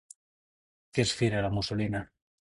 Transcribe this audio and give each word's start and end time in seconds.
Que 0.95 1.05
és 1.09 1.13
fina, 1.21 1.45
la 1.49 1.53
mussolina! 1.59 2.05